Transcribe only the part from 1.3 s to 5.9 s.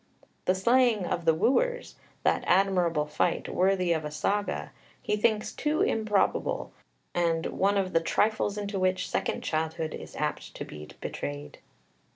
Wooers, that admirable fight, worthy of a saga, he thinks too